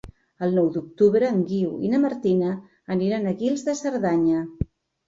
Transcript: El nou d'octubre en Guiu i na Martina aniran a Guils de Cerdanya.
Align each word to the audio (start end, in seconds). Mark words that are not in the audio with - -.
El 0.45 0.55
nou 0.59 0.69
d'octubre 0.77 1.29
en 1.35 1.43
Guiu 1.51 1.75
i 1.89 1.93
na 1.93 2.01
Martina 2.09 2.57
aniran 2.97 3.35
a 3.35 3.39
Guils 3.45 3.71
de 3.71 3.79
Cerdanya. 3.85 4.45